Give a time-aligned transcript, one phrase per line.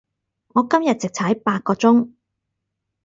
[0.55, 2.09] 我今日直踩八個鐘